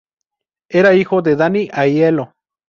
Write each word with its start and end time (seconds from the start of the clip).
Era 0.71 0.95
hijo 0.95 1.21
de 1.21 1.35
Danny 1.35 1.69
Aiello. 1.71 2.33